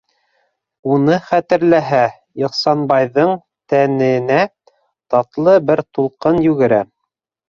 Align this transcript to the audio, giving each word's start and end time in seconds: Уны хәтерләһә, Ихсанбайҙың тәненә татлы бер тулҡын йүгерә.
Уны 0.91 1.15
хәтерләһә, 1.25 1.99
Ихсанбайҙың 2.43 3.33
тәненә 3.73 4.39
татлы 5.15 5.55
бер 5.69 5.83
тулҡын 5.99 6.41
йүгерә. 6.47 6.81